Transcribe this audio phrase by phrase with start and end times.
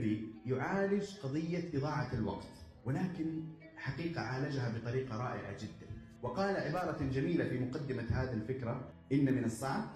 [0.00, 2.48] المهدي يعالج قضية إضاعة الوقت
[2.84, 3.44] ولكن
[3.76, 5.90] حقيقة عالجها بطريقة رائعة جدا.
[6.22, 9.94] وقال عبارة جميلة في مقدمة هذه الفكرة إن من الصعب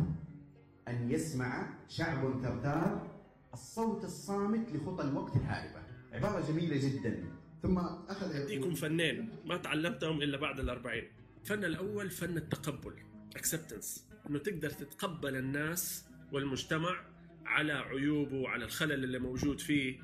[0.88, 3.10] أن يسمع شعب ثرثار
[3.52, 5.82] الصوت الصامت لخطى الوقت الهاربة
[6.12, 7.24] عبارة جميلة جدا.
[7.62, 7.78] ثم
[8.08, 11.04] أخذ أديكم فنين ما تعلمتهم إلا بعد الأربعين.
[11.40, 12.94] الفن الأول فن التقبل
[13.38, 14.00] acceptance.
[14.30, 17.13] إنه تقدر تتقبل الناس والمجتمع
[17.46, 20.00] على عيوبه وعلى الخلل اللي موجود فيه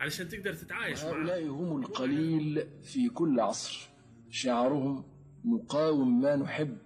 [0.00, 1.10] علشان تقدر تتعايش معه.
[1.10, 3.88] هؤلاء هم القليل في كل عصر.
[4.30, 5.04] شعارهم
[5.44, 6.78] نقاوم ما نحب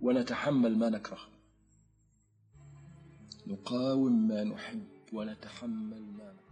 [0.00, 1.18] ونتحمل ما نكره.
[3.46, 6.46] نقاوم ما نحب ونتحمل ما نكره.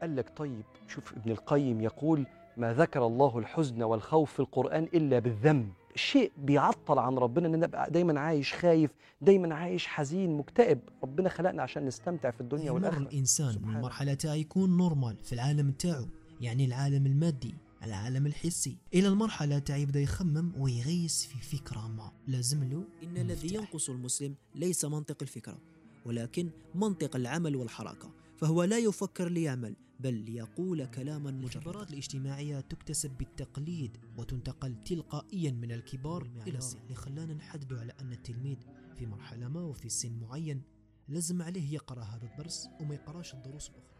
[0.00, 2.26] قال لك طيب شوف ابن القيم يقول
[2.60, 5.72] ما ذكر الله الحزن والخوف في القرآن إلا بالذنب.
[5.94, 8.90] شيء بيعطل عن ربنا إن نبقى دايما عايش خايف
[9.20, 10.78] دايما عايش حزين مكتئب.
[11.02, 12.98] ربنا خلقنا عشان نستمتع في الدنيا والآخرة.
[12.98, 16.06] الإنسان من تاع يكون نورمال في العالم تاعو
[16.40, 18.76] يعني العالم المادي العالم الحسي.
[18.94, 22.12] إلى المرحلة تاع يبدأ يخمم ويغيس في فكرة ما.
[22.26, 23.54] لازم له إن الذي.
[23.54, 25.58] ينقص المسلم ليس منطق الفكرة
[26.06, 29.74] ولكن منطق العمل والحركة فهو لا يفكر ليعمل.
[30.02, 31.58] بل ليقول كلاما مجردا.
[31.58, 38.12] الخبرات الاجتماعية تكتسب بالتقليد وتنتقل تلقائيا من الكبار إلى الصغار اللي خلانا نحدد على أن
[38.12, 38.58] التلميذ
[38.94, 40.62] في مرحلة ما وفي سن معين
[41.08, 43.90] لازم عليه يقرأ هذا الدرس وما يقراش الدروس الأخرى.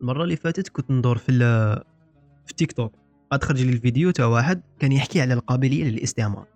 [0.00, 1.32] المرة اللي فاتت كنت ندور في
[2.46, 2.92] في تيك توك.
[3.32, 6.46] عاد خرج لي الفيديو تاع واحد كان يحكي على القابلية للاستعمار.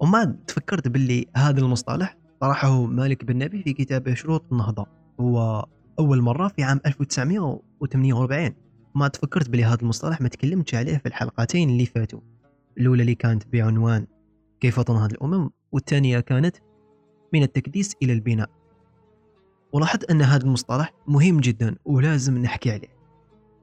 [0.00, 4.86] وما تفكرت باللي هذا المصطلح طرحه مالك بن نبي في كتابه شروط النهضة.
[5.20, 5.66] هو
[5.98, 8.54] أول مرة في عام 1948
[8.94, 12.20] ما تفكرت باللي هذا المصطلح ما تكلمتش عليه في الحلقتين اللي فاتوا.
[12.78, 14.06] الأولى اللي كانت بعنوان
[14.60, 16.56] كيف تنهض الأمم والثانية كانت
[17.32, 18.50] من التكديس إلى البناء.
[19.74, 22.94] ولاحظت أن هذا المصطلح مهم جدا ولازم نحكي عليه.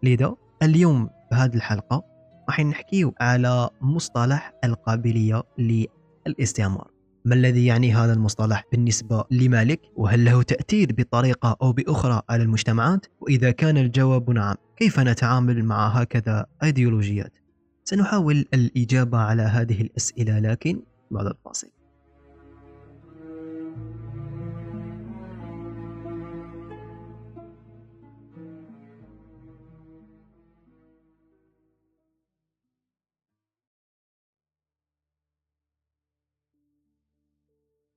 [0.03, 2.03] لذا اليوم في هذه الحلقة
[2.49, 6.91] راح نحكي على مصطلح القابلية للاستعمار.
[7.25, 13.05] ما الذي يعني هذا المصطلح بالنسبة لمالك؟ وهل له تأثير بطريقة أو بأخرى على المجتمعات؟
[13.21, 17.37] وإذا كان الجواب نعم كيف نتعامل مع هكذا ايديولوجيات
[17.83, 21.80] سنحاول الإجابة على هذه الأسئلة لكن بعد الفاصل.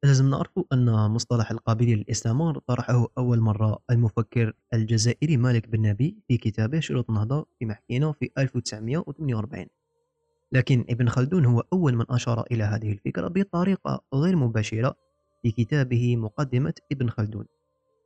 [0.04, 6.36] لازم نعرف أن مصطلح القابلية للاستعمار طرحه أول مرة المفكر الجزائري مالك بن نبي في
[6.36, 9.66] كتابه شروط النهضة في محكينا في 1948
[10.52, 14.96] لكن ابن خلدون هو أول من أشار إلى هذه الفكرة بطريقة غير مباشرة
[15.42, 17.46] في كتابه مقدمة ابن خلدون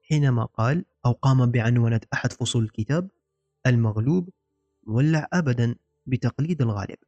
[0.03, 3.11] حينما قال أو قام بعنوانة أحد فصول الكتاب
[3.67, 4.29] المغلوب
[4.87, 5.75] مولع أبدا
[6.07, 6.99] بتقليد الغالب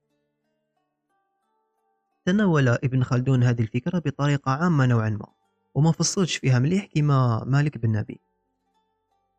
[2.25, 5.27] تناول ابن خلدون هذه الفكرة بطريقة عامة نوعا ما
[5.75, 8.21] وما فصلش فيها مليح كما مالك بن نبي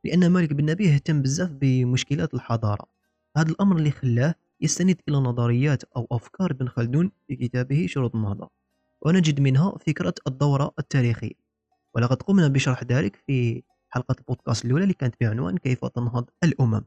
[0.04, 2.86] لأن مالك بن نبي اهتم بزاف بمشكلات الحضارة.
[3.38, 8.50] هذا الأمر اللي خلاه يستند إلى نظريات أو أفكار ابن خلدون في كتابه شروط النهضة
[9.02, 11.42] ونجد منها فكرة الدورة التاريخية.
[11.96, 16.86] ولقد قمنا بشرح ذلك في حلقة البودكاست الأولى اللي كانت بعنوان كيف تنهض الأمم.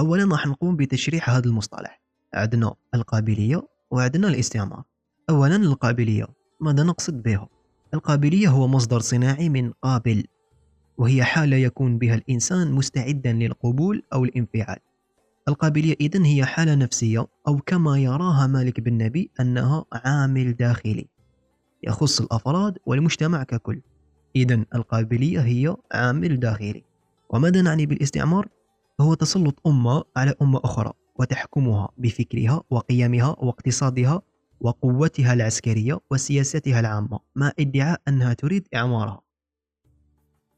[0.00, 2.02] أولا راح نقوم بتشريح هذا المصطلح.
[2.34, 4.84] عندنا القابلية وعندنا الاستعمار.
[5.30, 6.26] أولا القابلية
[6.60, 7.48] ماذا نقصد بها؟
[7.94, 10.24] القابلية هو مصدر صناعي من قابل
[10.98, 14.78] وهي حالة يكون بها الإنسان مستعدا للقبول أو الانفعال
[15.48, 21.06] القابلية إذن هي حالة نفسية أو كما يراها مالك بن نبي أنها عامل داخلي
[21.82, 23.80] يخص الأفراد والمجتمع ككل
[24.36, 26.84] إذن القابلية هي عامل داخلي
[27.30, 28.48] وماذا نعني بالاستعمار؟
[29.00, 34.22] هو تسلط أمة على أمة أخرى وتحكمها بفكرها وقيمها واقتصادها
[34.60, 39.20] وقوتها العسكرية وسياستها العامة مع ادعاء أنها تريد إعمارها.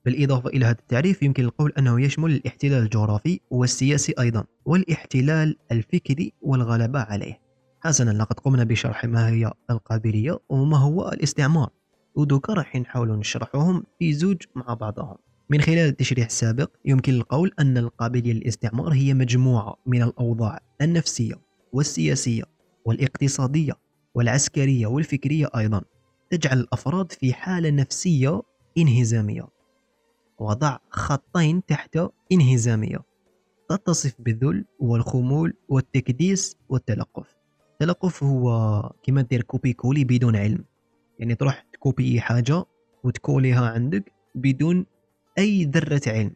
[0.05, 7.00] بالإضافة إلى هذا التعريف يمكن القول أنه يشمل الاحتلال الجغرافي والسياسي أيضا والاحتلال الفكري والغلبة
[7.00, 7.41] عليه.
[7.81, 11.70] حسنا لقد قمنا بشرح ما هي القابلية وما هو الاستعمار.
[12.14, 15.17] ودوكا راح نحاول نشرحهم في زوج مع بعضهم.
[15.50, 21.35] من خلال التشريح السابق يمكن القول أن القابلية للاستعمار هي مجموعة من الأوضاع النفسية
[21.73, 22.43] والسياسية
[22.85, 23.73] والاقتصادية
[24.15, 25.83] والعسكرية والفكرية أيضا
[26.31, 28.43] تجعل الأفراد في حالة نفسية
[28.79, 29.49] انهزامية.
[30.39, 31.99] وضع خطين تحت
[32.33, 32.99] انهزامية.
[33.69, 37.37] تتصف بالذل والخمول والتكديس والتلقف.
[37.73, 40.65] التلقف هو كما دير copier coller بدون علم.
[41.19, 42.65] يعني تروح تكوبي حاجة
[43.05, 44.87] وتكوليها عندك بدون
[45.39, 46.33] أي ذرة علم.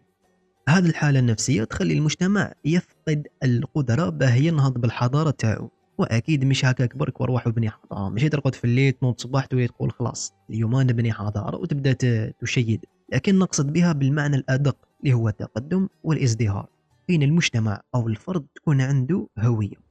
[0.69, 5.71] هذه الحالة النفسية تخلي المجتمع يفقد القدرة باه ينهض بالحضارة تاعو.
[5.99, 9.93] وأكيد مش هكاك برك وروح وبني حضاره ماشي ترقد في الليل تنوض صباح تولي تقول
[9.93, 11.93] خلاص اليوم نبني حضاره وتبدأ
[12.41, 12.85] تشيد.
[13.12, 16.69] لكن نقصد بها بالمعنى الأدق اللي هو التقدم والإزدهار.
[17.08, 19.85] بين المجتمع أو الفرد تكون عنده هوية.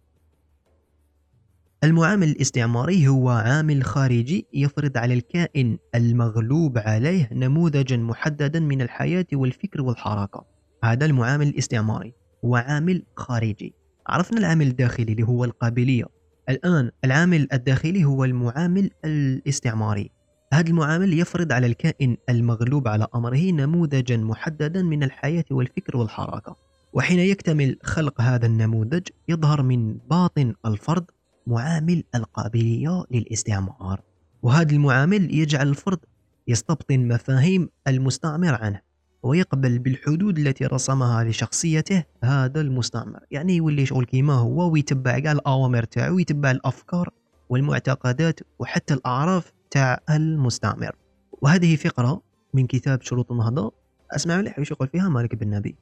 [1.83, 9.81] المعامل الاستعماري هو عامل خارجي يفرض على الكائن المغلوب عليه نموذجا محددا من الحياة والفكر
[9.81, 10.45] والحركة.
[10.83, 12.13] هذا المعامل الاستعماري.
[12.45, 13.73] هو عامل خارجي.
[14.07, 16.05] عرفنا العامل الداخلي اللي هو القابلية.
[16.50, 20.11] الآن العامل الداخلي هو المعامل الاستعماري.
[20.53, 26.55] هذا المعامل يفرض على الكائن المغلوب على أمره نموذجا محددا من الحياة والفكر والحركة.
[26.94, 31.06] وحين يكتمل خلق هذا النموذج يظهر من باطن الفرد
[31.47, 34.01] معامل القابلية للاستعمار.
[34.44, 35.99] وهذا المعامل يجعل الفرد
[36.47, 38.81] يستبطن مفاهيم المستعمر عنه.
[39.23, 43.19] ويقبل بالحدود التي رسمها لشخصيته هذا المستعمر.
[43.31, 47.09] يعني يولي شغل كيما هو ويتبع كاع الأوامر تاعو ويتبع الأفكار
[47.49, 50.95] والمعتقدات وحتى الأعراف تاع المستعمر.
[51.41, 52.21] وهذه فقرة
[52.53, 53.71] من كتاب شروط النهضة.
[54.11, 55.75] أسمع مليح وش يقول فيها مالك بن نبي.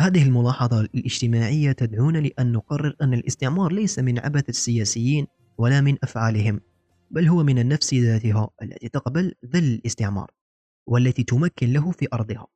[0.00, 5.26] هذه الملاحظة الاجتماعية تدعونا لأن نقرر أن الاستعمار ليس من عبث السياسيين
[5.58, 6.60] ولا من أفعالهم
[7.10, 10.30] بل هو من النفس ذاتها التي تقبل ذل الاستعمار.
[10.86, 12.46] والتي تمكن له في أرضها.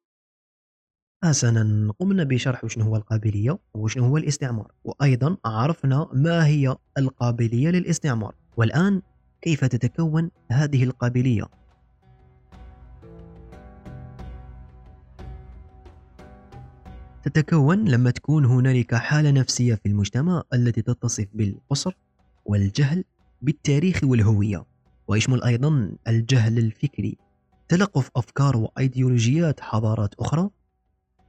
[1.24, 8.34] حسنا قمنا بشرح شنو هو القابلية وشنو هو الاستعمار وأيضا عرفنا ما هي القابلية للاستعمار.
[8.56, 9.02] والآن
[9.42, 11.44] كيف تتكون هذه القابلية؟
[17.22, 21.92] تتكون لما تكون هنالك حالة نفسية في المجتمع التي تتصف بالقصر
[22.44, 23.04] والجهل
[23.42, 24.64] بالتاريخ والهوية
[25.08, 27.29] ويشمل أيضا الجهل الفكري.
[27.70, 30.50] تلقف أفكار وأيديولوجيات حضارات أخرى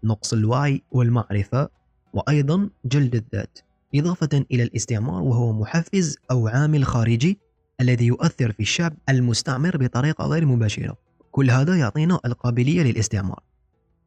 [0.04, 1.70] نقص الوعي والمعرفة
[2.14, 3.60] وأيضا جلد الذات
[3.96, 7.40] إضافة إلى الاستعمار وهو محفز أو عامل خارجي
[7.82, 10.98] الذي يؤثر في الشعب المستعمر بطريقة غير مباشرة.
[11.32, 13.44] كل هذا يعطينا القابلية للاستعمار.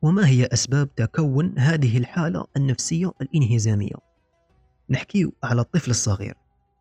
[0.03, 3.97] وما هي أسباب تكون هذه الحالة النفسية الإنهزامية؟
[4.91, 6.35] نحكي على الطفل الصغير.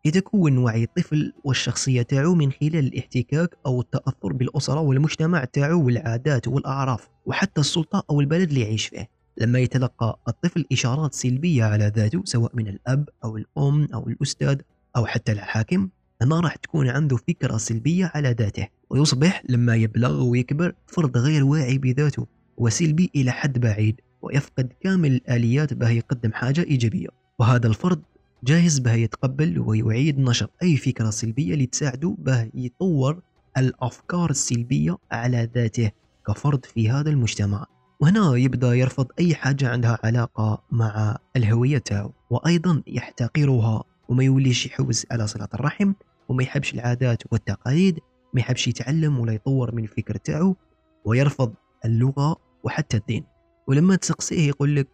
[0.06, 7.08] يتكون وعي الطفل والشخصية تاعو من خلال الاحتكاك أو التأثر بالأسرة والمجتمع تاعو والعادات والأعراف
[7.26, 9.08] وحتى السلطة أو البلد اللي يعيش فيه.
[9.38, 14.60] لما يتلقى الطفل إشارات سلبية على ذاته سواء من الأب أو الأم أو الأستاذ
[14.96, 15.88] أو حتى الحاكم
[16.22, 18.68] هنا راح تكون عنده فكرة سلبية على ذاته.
[18.90, 22.26] ويصبح لما يبلغ ويكبر فرد غير واعي بذاته
[22.56, 27.08] وسلبي إلى حد بعيد ويفقد كامل الآليات باه يقدم حاجة إيجابية.
[27.38, 28.02] وهذا الفرد
[28.44, 33.22] جاهز باه يتقبل ويعيد نشر أي فكرة سلبية لتساعده باه يطور
[33.58, 35.90] الأفكار السلبية على ذاته
[36.26, 37.66] كفرد في هذا المجتمع.
[38.00, 42.12] وهنا يبدأ يرفض أي حاجة عندها علاقة مع الهوية تاعو.
[42.30, 45.92] وأيضا يحتقرها وما يوليش يحوز على صلة الرحم
[46.28, 47.98] وما يحبش العادات والتقاليد
[48.34, 50.56] ما يحبش يتعلم ولا يطور من الفكر تاعو
[51.04, 53.24] ويرفض اللغة وحتى الدين.
[53.68, 54.88] ولما تسقسيه يقول لك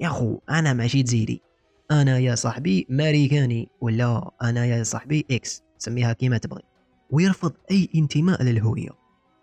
[0.00, 1.42] يا أخو أنا ماشي تزيدي
[1.90, 6.62] أنا يا صاحبي ماريكاني ولا أنا يا صاحبي إكس سميها كيما تبغي.
[7.10, 8.90] ويرفض أي انتماء للهوية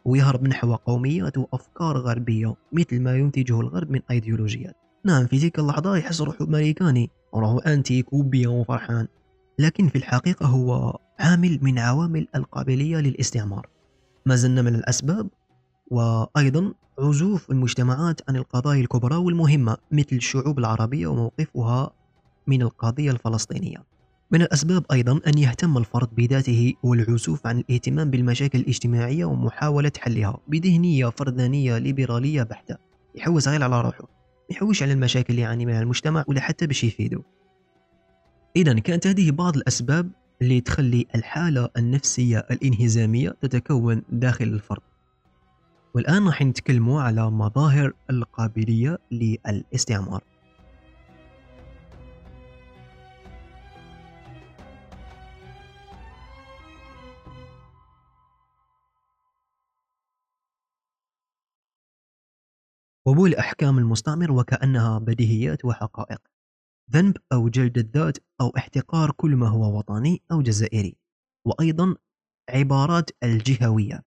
[0.05, 4.75] ويهرب نحو قوميات وأفكار غربية مثل ما ينتجه الغرب من أيديولوجيات.
[5.05, 9.07] نعم في تلك اللحظة يحس روحه ماريكاني وراهو انتي كوبيا وفرحان.
[9.59, 13.67] لكن في الحقيقة هو عامل من عوامل القابلية للاستعمار.
[14.25, 15.29] ما زلنا من الأسباب
[15.91, 21.91] وأيضا عزوف المجتمعات عن القضايا الكبرى والمهمة مثل الشعوب العربية وموقفها
[22.47, 23.83] من القضية الفلسطينية.
[24.31, 31.09] من الأسباب أيضا أن يهتم الفرد بذاته والعزوف عن الاهتمام بالمشاكل الاجتماعية ومحاولة حلها بذهنية
[31.09, 32.77] فردانية ليبرالية بحتة.
[33.15, 34.07] يحوس غير على روحه.
[34.49, 37.21] يحوش على المشاكل اللي يعاني منها المجتمع ولا حتى باش يفيدو
[38.55, 40.11] إذا كانت هذه بعض الأسباب
[40.41, 44.81] اللي تخلي الحالة النفسية الانهزامية تتكون داخل الفرد.
[45.95, 50.23] والآن راح نتكلموا على مظاهر القابلية للاستعمار.
[63.07, 66.21] قبول أحكام المستعمر وكأنها بديهيات وحقائق.
[66.91, 70.97] ذنب أو جلد الذات أو احتقار كل ما هو وطني أو جزائري.
[71.45, 71.95] وأيضا
[72.49, 74.03] عبارات الجهوية.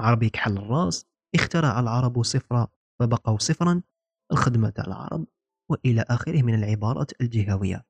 [0.00, 2.68] عربي كحل الرأس اخترع العرب صفرا
[3.00, 3.82] فبقوا صفرا
[4.32, 5.26] الخدمة على العرب
[5.70, 7.84] وإلى آخره من العبارات الجهوية.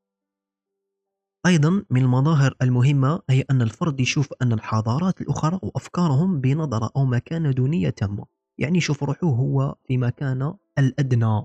[1.47, 7.51] أيضا من المظاهر المهمة هي أن الفرد يشوف أن الحضارات الأخرى وأفكارهم بنظرة أو مكانة
[7.51, 8.40] دونية تامة.
[8.61, 11.43] يعني يشوف روحه هو في مكانة الأدنى.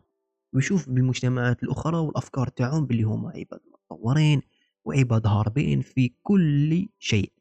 [0.54, 4.42] ويشوف بالمجتمعات الأخرى والأفكار تاعهم باللي هما عباد متطورين
[4.86, 7.32] وعباد هاربين في كل شيء.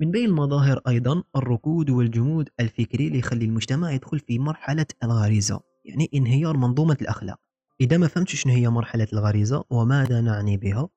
[0.00, 6.10] من بين المظاهر أيضا الركود والجمود الفكري اللي يخلي المجتمع يدخل في مرحلة الغريزة يعني
[6.14, 7.40] انهيار منظومة الأخلاق.
[7.80, 10.88] إذا ما فهمتش شنو هي مرحلة الغريزة وماذا نعني بها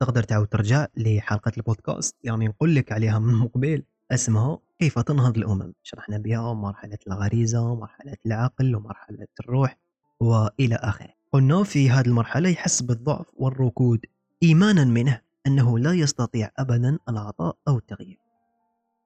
[0.00, 2.16] تقدر تعاود ترجع لحلقة البودكاست.
[2.24, 3.82] يعني نقول لك عليها من مقبل.
[4.10, 5.72] اسمها كيف تنهض الأمم.
[5.82, 9.76] شرحنا بها مرحلة الغريزة مرحلة العقل ومرحلة الروح
[10.20, 11.08] وإلى آخره.
[11.32, 14.00] قلنا في هذه المرحلة يحس بالضعف والركود
[14.42, 18.18] إيمانا منه أنه لا يستطيع أبدا العطاء أو التغيير.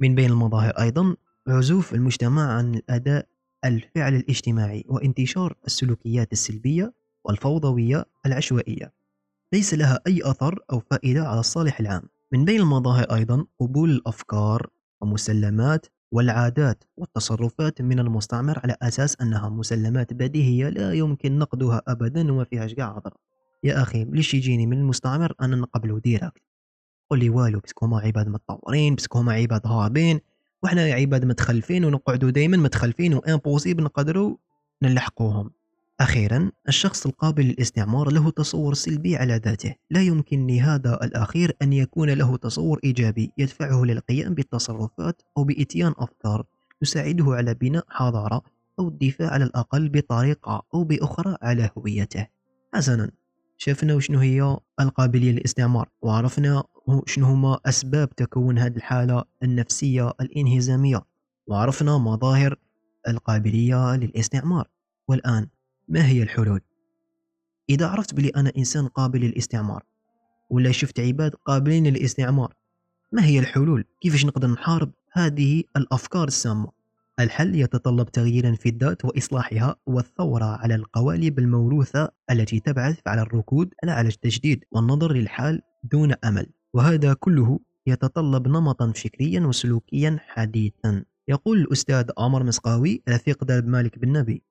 [0.01, 1.17] من بين المظاهر أيضا
[1.49, 3.27] عزوف المجتمع عن الأداء
[3.65, 6.93] الفعل الاجتماعي وانتشار السلوكيات السلبية
[7.25, 8.93] والفوضوية العشوائية.
[9.53, 12.03] ليس لها أي أثر أو فائدة على الصالح العام.
[12.33, 20.13] من بين المظاهر أيضا قبول الأفكار ومسلمات والعادات والتصرفات من المستعمر على أساس أنها مسلمات
[20.13, 23.15] بديهية لا يمكن نقدها أبدا وما فيهاش قاع عذر
[23.65, 26.43] يا أخي ليش يجيني من المستعمر أنا نقبله direct
[27.11, 30.21] قول لي والو parce que هما عباد متطورين parce que هما عباد هاربين
[30.63, 34.37] وحنا عباد متخلفين ونقعدوا دائما متخلفين و impossible نقدروا
[34.83, 35.51] نلحقوهم.
[36.01, 39.75] أخيرا الشخص القابل للاستعمار له تصور سلبي على ذاته.
[39.91, 46.45] لا يمكن لهذا الأخير أن يكون له تصور إيجابي يدفعه للقيام بالتصرفات أو بإتيان أفكار
[46.81, 48.43] تساعده على بناء حضارة
[48.79, 52.27] أو الدفاع على الأقل بطريقة أو بأخرى على هويته.
[52.75, 53.11] حسنا.
[53.57, 56.63] شفنا وشنو هي القابلية للاستعمار؟ وعرفنا
[57.07, 61.03] شنو هما أسباب تكون هذه الحالة النفسية الإنهزامية.
[61.47, 62.57] وعرفنا مظاهر
[63.09, 64.69] القابلية للاستعمار.
[65.09, 65.47] والآن
[65.91, 66.61] ما هي الحلول؟
[67.71, 69.83] إذا عرفت بلي أنا إنسان قابل للاستعمار
[70.51, 72.55] ولا شفت عباد قابلين للاستعمار
[73.13, 76.69] ما هي الحلول؟ كيفاش نقدر نحارب هذه الأفكار السامة؟
[77.21, 83.95] الحل يتطلب تغييرا في الذات وإصلاحها والثورة على القوالب الموروثة التي تبعث على الركود لا
[83.95, 92.11] على التجديد والنظر للحال دون أمل وهذا كله يتطلب نمطا فكريا وسلوكيا حديثا يقول الأستاذ
[92.19, 94.43] عمر مسقاوي رفيق درب مالك بن نبي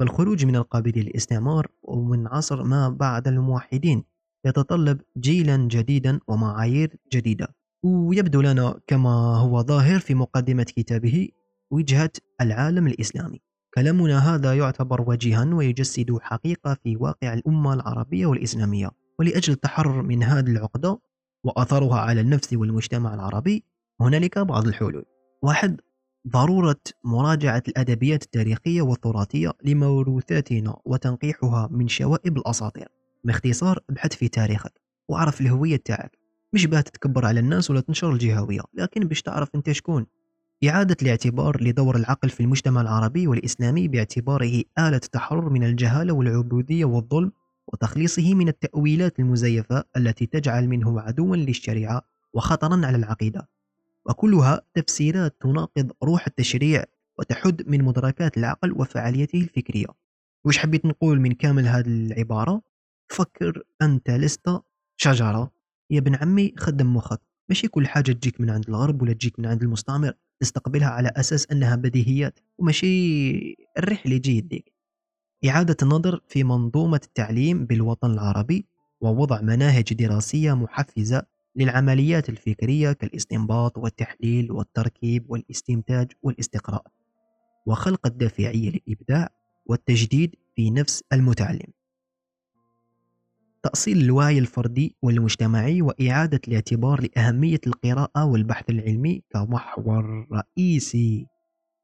[0.00, 4.04] فالخروج من القابلية للاستعمار ومن عصر ما بعد الموحدين
[4.46, 7.48] يتطلب جيلا جديدا ومعايير جديدة.
[7.84, 11.28] ويبدو لنا كما هو ظاهر في مقدمة كتابه
[11.70, 13.40] وجهة العالم الإسلامي.
[13.74, 18.90] كلامنا هذا يعتبر وجيها ويجسد حقيقة في واقع الأمة العربية والإسلامية.
[19.18, 20.98] ولأجل التحرر من هذه العقدة
[21.44, 23.64] وأثرها على النفس والمجتمع العربي
[24.00, 25.04] هنالك بعض الحلول.
[25.42, 25.80] واحد
[26.28, 32.88] ضرورة مراجعة الأدبيات التاريخية والتراثية لموروثاتنا وتنقيحها من شوائب الأساطير.
[33.24, 34.72] باختصار ابحث في تاريخك
[35.08, 36.18] واعرف الهوية تاعك.
[36.52, 40.06] مش باه تتكبر على الناس ولا تنشر الجهوية لكن باش تعرف أنت شكون.
[40.68, 47.32] إعادة الاعتبار لدور العقل في المجتمع العربي والإسلامي باعتباره آلة تحرر من الجهالة والعبودية والظلم
[47.68, 52.02] وتخليصه من التأويلات المزيفة التي تجعل منه عدوا للشريعة
[52.34, 53.48] وخطرا على العقيدة.
[54.08, 56.84] وكلها تفسيرات تناقض روح التشريع
[57.18, 59.86] وتحد من مدركات العقل وفعاليته الفكرية.
[60.44, 62.62] وش حبيت نقول من كامل هذه العبارة؟
[63.08, 64.50] فكر أنت لست
[64.96, 65.50] شجرة.
[65.90, 69.46] يا ابن عمي خدم مخك ماشي كل حاجة تجيك من عند الغرب ولا تجيك من
[69.46, 70.12] عند المستعمر.
[70.40, 72.38] تستقبلها على أساس أنها بديهيات.
[72.58, 74.72] وماشي الرحلة يجي يديك.
[75.48, 78.66] إعادة النظر في منظومة التعليم بالوطن العربي
[79.00, 81.26] ووضع مناهج دراسية محفزة
[81.56, 86.82] للعمليات الفكرية كالاستنباط والتحليل والتركيب والاستنتاج والاستقراء
[87.66, 89.28] وخلق الدافعية للإبداع
[89.66, 91.72] والتجديد في نفس المتعلم.
[93.62, 101.26] تأصيل الوعي الفردي والمجتمعي وإعادة الاعتبار لأهمية القراءة والبحث العلمي كمحور رئيسي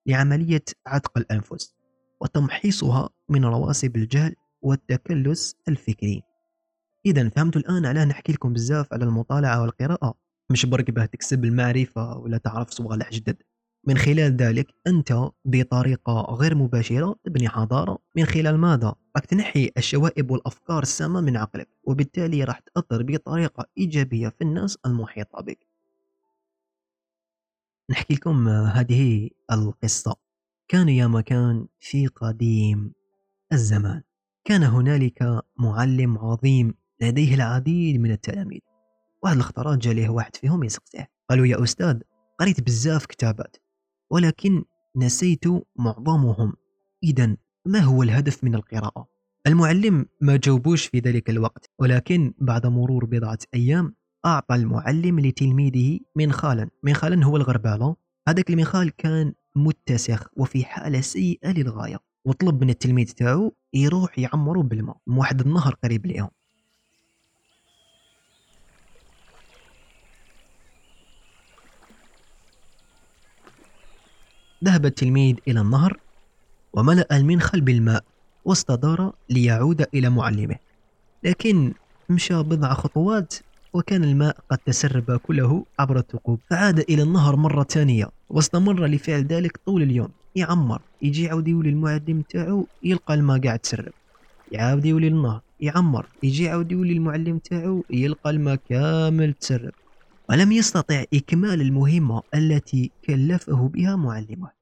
[0.06, 1.74] لعملية عتق الأنفس
[2.20, 6.22] وتمحيصها من رواسب الجهل والتكلس الفكري.
[7.06, 10.14] إذا فهمتوا الآن علاه نحكي لكم بزاف على المطالعة والقراءة.
[10.50, 13.42] مش برك باه تكسب المعرفة ولا تعرف صوالح جدد.
[13.86, 20.30] من خلال ذلك أنت بطريقة غير مباشرة تبني حضارة من خلال ماذا؟ راك تنحي الشوائب
[20.30, 25.66] والأفكار السامة من عقلك وبالتالي راح تأثر بطريقة إيجابية في الناس المحيطة بك.
[27.90, 30.16] نحكي لكم هذه القصة.
[30.68, 32.92] كان يا مكان في قديم
[33.52, 34.02] الزمان.
[34.44, 38.60] كان هنالك معلم عظيم لديه العديد من التلاميذ.
[39.22, 42.00] واحد الاختارات جا ليه واحد فيهم يسقسيه قالوا يا أستاذ
[42.40, 43.56] قريت بزاف كتابات
[44.10, 44.64] ولكن
[44.96, 45.44] نسيت
[45.78, 46.52] معظمهم.
[47.04, 47.36] إذا
[47.66, 49.06] ما هو الهدف من القراءة؟
[49.46, 53.94] المعلم ما جاوبوش في ذلك الوقت ولكن بعد مرور بضعة أيام
[54.26, 56.70] أعطى المعلم لتلميذه منخالا.
[56.82, 57.96] منخالا هو الغربالة.
[58.28, 64.96] هذاك المنخال كان متسخ وفي حالة سيئة للغاية وطلب من التلميذ تاعو يروح يعمرو بالماء.
[65.06, 66.28] من واحد النهر قريب ليهم.
[74.66, 75.96] ذهب التلميذ إلى النهر
[76.72, 78.04] وملأ المنخل بالماء
[78.44, 80.56] واستدار ليعود إلى معلمه.
[81.24, 81.72] لكن
[82.08, 83.34] مشى بضع خطوات
[83.72, 86.40] وكان الماء قد تسرب كله عبر الثقوب.
[86.50, 90.08] فعاد إلى النهر مرة ثانية واستمر لفعل ذلك طول اليوم.
[90.36, 93.92] يعمر يجي يعاود يولي المعلم تاعو يلقى الماء قاعد تسرب.
[94.52, 99.72] يعاود يولي للنهر يعمر يجي يعاود يولي المعلم تاعو يلقى الماء كامل تسرب.
[100.30, 104.55] ولم يستطع إكمال المهمة التي كلفه بها معلمه.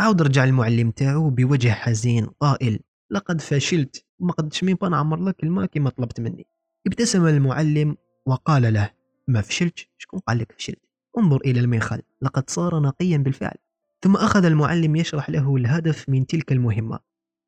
[0.00, 5.66] عاود رجع المعلم تاعو بوجه حزين قائل لقد فشلت ما قدش مين نعمر لك الماء
[5.66, 6.46] كما طلبت مني.
[6.86, 8.90] ابتسم المعلم وقال له
[9.28, 10.78] ما فشلتش؟ شكون قال لك فشلت؟
[11.18, 13.56] انظر إلى المنخل لقد صار نقيا بالفعل.
[14.04, 16.98] ثم أخذ المعلم يشرح له الهدف من تلك المهمة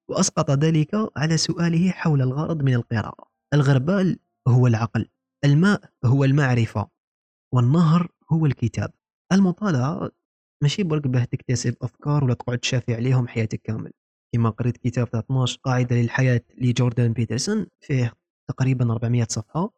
[0.08, 3.30] وأسقط ذلك على سؤاله حول الغرض من القراءة.
[3.54, 5.08] الغربال هو العقل
[5.44, 6.88] الماء هو المعرفة
[7.52, 8.92] والنهر هو الكتاب.
[9.32, 10.10] المطالعة
[10.62, 13.90] ماشي برك باه تكتسب أفكار ولا تقعد تشافي عليهم حياتك كامل.
[14.34, 18.12] كما قريت كتاب تاع 12 قاعدة للحياة لجوردان بيترسون فيه
[18.48, 19.70] تقريبا 400 صفحة.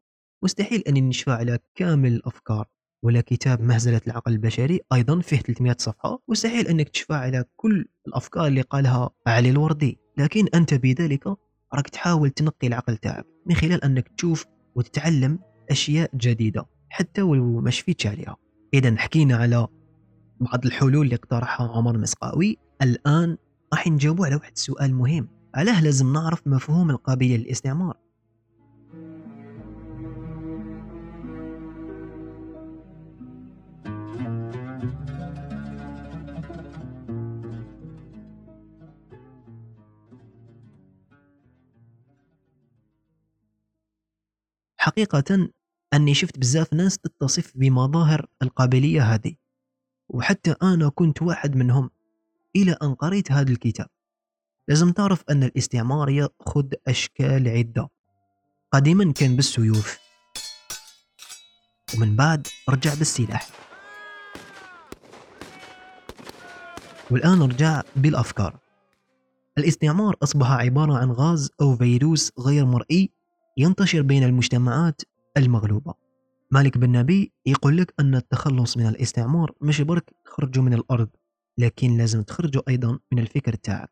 [0.45, 2.67] مستحيل أن نشفى على كامل الأفكار
[3.05, 6.19] ولا كتاب مهزلة العقل البشري أيضا فيه 300 صفحة.
[6.29, 9.99] مستحيل أنك تشفى على كل الأفكار اللي قالها علي الوردي.
[10.19, 11.27] لكن أنت بذلك
[11.75, 15.39] راك تحاول تنقي العقل تاعك من خلال أنك تشوف وتتعلم
[15.71, 18.37] أشياء جديدة حتى ولو ما شفيتش عليها.
[18.75, 19.69] إذا حكينا على
[20.43, 22.59] بعض الحلول اللي اقترحها عمر مسقاوي.
[22.83, 23.37] الآن
[23.73, 25.29] راح نجاوبوا على واحد السؤال مهم.
[25.55, 27.97] علاه لازم نعرف مفهوم القابلية للاستعمار.
[44.77, 45.49] حقيقة
[45.95, 49.42] أني شفت بزاف ناس تتصف بمظاهر القابلية هذه.
[50.09, 51.91] وحتى أنا كنت واحد منهم
[52.57, 53.87] إلى أن قريت هذا الكتاب.
[54.69, 57.89] لازم تعرف أن الاستعمار يأخذ أشكال عدة.
[58.73, 59.99] قديما كان بالسيوف.
[61.97, 63.49] ومن بعد رجع بالسلاح.
[67.11, 68.59] والآن رجع بالأفكار.
[69.59, 73.11] الاستعمار أصبح عبارة عن غاز أو فيروس غير مرئي
[73.57, 75.03] ينتشر بين المجتمعات
[75.37, 76.02] المغلوبة.
[76.53, 81.09] مالك بن نبي يقول لك أن التخلص من الاستعمار مش برك تخرجوا من الأرض
[81.59, 83.91] لكن لازم تخرجوا أيضا من الفكر تاعك.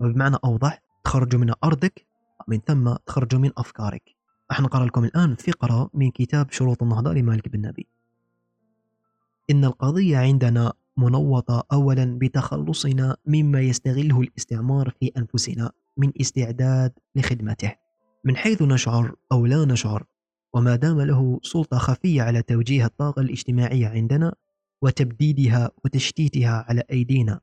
[0.00, 2.06] وبمعنى أوضح تخرجوا من أرضك
[2.48, 4.16] ومن ثم تخرجوا من أفكارك.
[4.50, 7.86] راح نقرأ لكم الآن فقرة من كتاب شروط النهضة لمالك بن نبي.
[9.50, 17.72] إن القضية عندنا منوطة أولا بتخلصنا مما يستغله الاستعمار في أنفسنا من استعداد لخدمته.
[18.24, 20.06] من حيث نشعر أو لا نشعر
[20.56, 24.34] وما دام له سلطة خفية على توجيه الطاقة الاجتماعية عندنا
[24.82, 27.40] وتبديدها وتشتيتها على أيدينا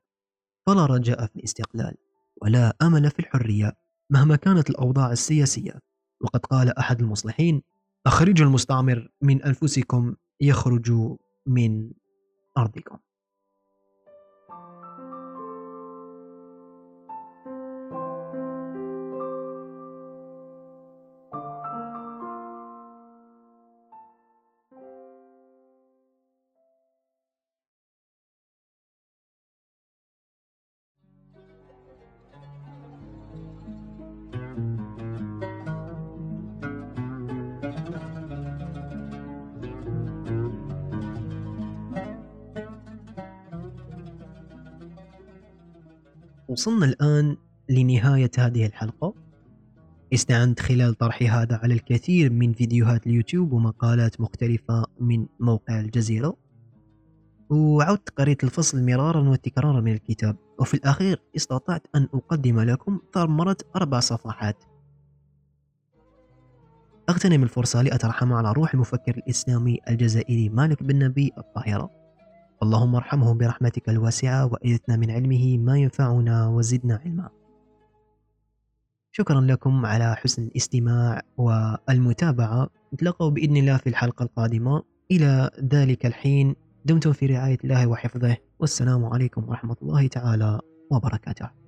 [0.66, 1.94] فلا رجاء في الاستقلال
[2.42, 3.72] ولا أمل في الحرية
[4.10, 5.80] مهما كانت الأوضاع السياسية.
[6.20, 7.62] وقد قال أحد المصلحين
[8.06, 10.92] أخرجوا المستعمر من أنفسكم يخرج
[11.46, 11.90] من
[12.58, 12.98] أرضكم.
[46.64, 47.36] وصلنا الآن
[47.68, 49.14] لنهاية هذه الحلقة.
[50.14, 56.36] استعنت خلال طرحي هذا على الكثير من فيديوهات اليوتيوب ومقالات مختلفة من موقع الجزيرة.
[57.50, 60.36] وعدت قريت الفصل مرارا وتكرارا من الكتاب.
[60.58, 64.64] وفي الأخير استطعت أن أقدم لكم ثمرة أربع صفحات.
[67.08, 72.03] أغتنم الفرصة لأترحم على روح المفكر الإسلامي الجزائري مالك بن نبي الطاهرة.
[72.62, 77.28] اللهم ارحمه برحمتك الواسعة وإذتنا من علمه ما ينفعنا وزدنا علما.
[79.12, 82.68] شكرا لكم على حسن الاستماع والمتابعة.
[82.94, 84.82] نتلاقوا بإذن الله في الحلقة القادمة.
[85.10, 88.36] إلى ذلك الحين دمتم في رعاية الله وحفظه.
[88.58, 91.63] والسلام عليكم ورحمة الله تعالى وبركاته.